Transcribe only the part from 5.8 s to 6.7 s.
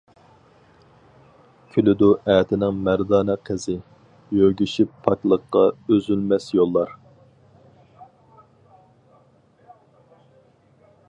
ئۈزۈلمەس